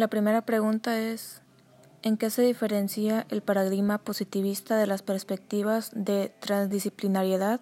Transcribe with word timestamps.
La 0.00 0.08
primera 0.08 0.40
pregunta 0.40 0.98
es, 0.98 1.42
¿en 2.00 2.16
qué 2.16 2.30
se 2.30 2.40
diferencia 2.40 3.26
el 3.28 3.42
paradigma 3.42 3.98
positivista 3.98 4.78
de 4.78 4.86
las 4.86 5.02
perspectivas 5.02 5.90
de 5.94 6.32
transdisciplinariedad 6.40 7.60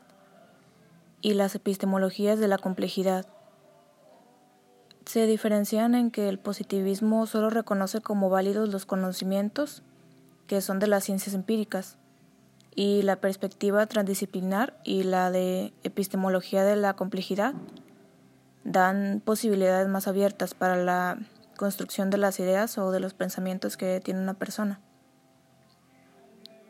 y 1.21 1.35
las 1.35 1.57
epistemologías 1.57 2.39
de 2.39 2.47
la 2.47 2.59
complejidad? 2.59 3.27
Se 5.05 5.27
diferencian 5.27 5.97
en 5.97 6.13
que 6.13 6.29
el 6.29 6.39
positivismo 6.39 7.27
solo 7.27 7.51
reconoce 7.51 8.03
como 8.03 8.31
válidos 8.31 8.69
los 8.69 8.87
conocimientos 8.87 9.83
que 10.47 10.61
son 10.61 10.79
de 10.79 10.87
las 10.87 11.03
ciencias 11.03 11.35
empíricas 11.35 11.99
y 12.77 13.03
la 13.03 13.17
perspectiva 13.17 13.85
transdisciplinar 13.87 14.79
y 14.85 15.03
la 15.03 15.33
de 15.33 15.73
epistemología 15.83 16.63
de 16.63 16.77
la 16.77 16.95
complejidad 16.95 17.55
dan 18.63 19.21
posibilidades 19.25 19.89
más 19.89 20.07
abiertas 20.07 20.55
para 20.55 20.77
la 20.77 21.19
construcción 21.59 22.09
de 22.09 22.17
las 22.17 22.41
ideas 22.41 22.79
o 22.79 22.91
de 22.91 23.01
los 23.01 23.13
pensamientos 23.13 23.77
que 23.77 24.01
tiene 24.01 24.21
una 24.21 24.35
persona. 24.35 24.81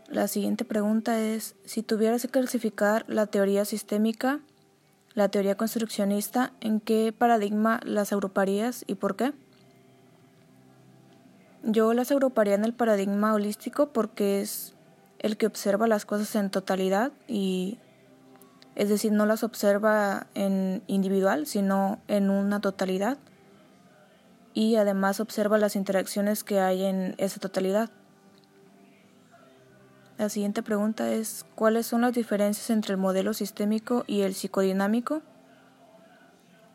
La 0.08 0.26
siguiente 0.26 0.64
pregunta 0.64 1.20
es, 1.20 1.54
si 1.64 1.84
tuvieras 1.84 2.22
que 2.22 2.28
clasificar 2.28 3.04
la 3.06 3.27
teoría 3.27 3.64
sistémica 3.64 4.40
la 5.18 5.28
teoría 5.28 5.56
construccionista, 5.56 6.52
¿en 6.60 6.78
qué 6.78 7.12
paradigma 7.12 7.80
las 7.84 8.12
agruparías 8.12 8.84
y 8.86 8.94
por 8.94 9.16
qué? 9.16 9.32
Yo 11.64 11.92
las 11.92 12.12
agruparía 12.12 12.55
en 12.55 12.64
el 12.64 12.72
paradigma 12.72 13.34
holístico 13.34 13.92
porque 13.92 14.41
es 14.41 14.74
el 15.18 15.36
que 15.36 15.46
observa 15.46 15.88
las 15.88 16.06
cosas 16.06 16.36
en 16.36 16.50
totalidad 16.50 17.10
y 17.27 17.78
es 18.77 18.88
decir, 18.88 19.10
no 19.10 19.27
las 19.27 19.42
observa 19.42 20.28
en 20.34 20.84
individual, 20.86 21.46
sino 21.48 21.98
en 22.06 22.30
una 22.30 22.60
totalidad 22.60 23.18
y 24.58 24.74
además 24.74 25.20
observa 25.20 25.56
las 25.56 25.76
interacciones 25.76 26.42
que 26.42 26.58
hay 26.58 26.82
en 26.82 27.14
esa 27.18 27.38
totalidad. 27.38 27.91
La 30.19 30.28
siguiente 30.28 30.64
pregunta 30.64 31.12
es, 31.12 31.46
¿cuáles 31.55 31.86
son 31.86 32.00
las 32.00 32.12
diferencias 32.12 32.68
entre 32.70 32.94
el 32.94 32.98
modelo 32.98 33.34
sistémico 33.34 34.02
y 34.08 34.22
el 34.22 34.34
psicodinámico? 34.34 35.22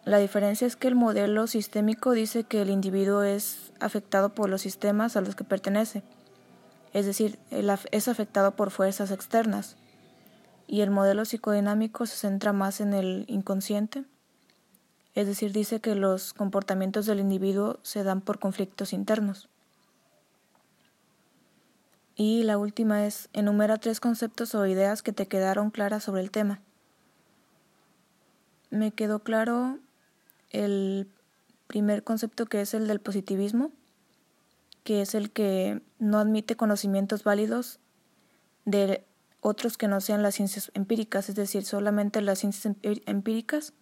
La 0.05 0.17
diferencia 0.17 0.66
es 0.66 0.77
que 0.77 0.88
el 0.88 0.95
modelo 0.95 1.45
sistémico 1.45 2.13
dice 2.13 2.45
que 2.45 2.61
el 2.61 2.69
individuo 2.69 3.21
es 3.21 3.73
afectado 3.81 4.33
por 4.33 4.49
los 4.49 4.61
sistemas 4.61 5.17
a 5.17 5.21
los 5.21 5.36
que 5.36 5.43
pertenece, 5.43 6.03
es 6.93 7.05
decir, 7.05 7.38
es 7.52 8.08
afectado 8.08 8.55
por 8.55 8.71
fuerzas 8.71 9.11
externas, 9.11 9.75
y 10.67 10.80
el 10.80 10.89
modelo 10.89 11.25
psicodinámico 11.25 12.05
se 12.05 12.15
centra 12.15 12.53
más 12.53 12.80
en 12.80 12.93
el 12.93 13.25
inconsciente, 13.27 14.05
es 15.16 15.28
decir, 15.28 15.52
dice 15.52 15.80
que 15.80 15.95
los 15.95 16.33
comportamientos 16.33 17.06
del 17.06 17.19
individuo 17.19 17.80
se 17.83 18.03
dan 18.03 18.22
por 18.22 18.39
conflictos 18.39 18.94
internos. 18.94 19.47
Y 22.16 22.44
la 22.44 22.58
última 22.58 23.05
es, 23.05 23.30
enumera 23.33 23.78
tres 23.78 24.00
conceptos 24.00 24.53
o 24.55 24.66
ideas 24.66 25.02
que 25.02 25.14
te 25.14 25.28
quedaron 25.28 25.72
claras 25.72 26.03
sobre 26.03 26.22
el 26.22 26.31
tema. 26.31 26.61
Me 28.70 28.92
quedó 28.92 29.20
claro 29.20 29.80
el 30.52 31.08
primer 31.67 32.03
concepto 32.03 32.45
que 32.45 32.61
es 32.61 32.73
el 32.73 32.88
del 32.88 33.00
positivismo, 33.00 33.72
que 34.83 35.02
es 35.02 35.16
el 35.16 35.31
que 35.31 35.81
no 36.00 36.20
admite 36.20 36.55
conocimientos 36.55 37.23
válidos 37.23 37.80
de 38.66 39.03
otros 39.42 39.77
que 39.77 39.88
no 39.88 40.02
sean 40.02 40.23
las 40.23 40.36
ciencias 40.36 40.72
empíricas, 40.73 41.30
es 41.30 41.36
decir, 41.36 41.66
solamente 41.66 42.22
las 42.22 42.39
ciencias 42.39 42.75
empíricas 42.81 43.73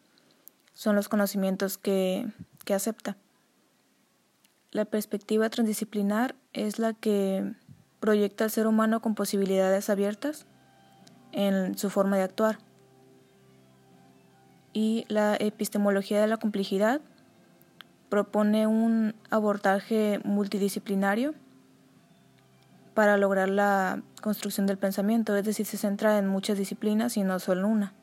son 0.74 0.96
los 0.96 1.10
conocimientos 1.10 1.78
que, 1.78 2.28
que 2.66 2.74
acepta. 2.74 3.18
La 4.72 4.86
perspectiva 4.86 5.50
transdisciplinar 5.50 6.36
es 6.54 6.80
la 6.80 6.94
que 6.94 7.54
proyecta 8.00 8.46
al 8.46 8.52
ser 8.52 8.68
humano 8.68 9.02
con 9.02 9.16
posibilidades 9.16 9.90
abiertas 9.90 10.46
en 11.32 11.78
su 11.78 11.90
forma 11.90 12.18
de 12.18 12.24
actuar. 12.24 12.58
Y 14.74 15.06
la 15.10 15.36
epistemología 15.36 16.22
de 16.22 16.28
la 16.28 16.38
complejidad 16.38 17.02
propone 18.10 18.68
un 18.68 19.16
abordaje 19.30 20.20
multidisciplinario 20.24 21.34
para 22.94 23.18
lograr 23.18 23.50
la 23.50 24.02
construcción 24.22 24.68
del 24.68 24.78
pensamiento, 24.78 25.36
es 25.36 25.46
decir, 25.46 25.66
se 25.66 25.78
centra 25.78 26.18
en 26.18 26.28
muchas 26.28 26.58
disciplinas 26.58 27.16
y 27.18 27.24
no 27.24 27.40
solo 27.40 27.62
en 27.62 27.66
una. 27.66 27.94